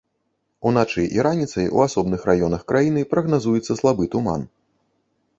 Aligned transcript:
Уначы 0.67 1.03
і 1.17 1.19
раніцай 1.27 1.67
у 1.79 1.83
асобных 1.87 2.23
раёнах 2.29 2.63
краіны 2.71 3.03
прагназуецца 3.11 3.77
слабы 3.81 4.09
туман. 4.15 4.41